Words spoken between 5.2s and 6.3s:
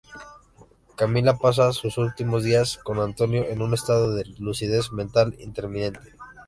intermitente.